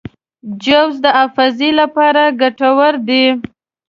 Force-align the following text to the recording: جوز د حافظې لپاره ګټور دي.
جوز 0.63 0.93
د 1.03 1.05
حافظې 1.17 1.69
لپاره 1.81 2.21
ګټور 2.41 2.93
دي. 3.07 3.25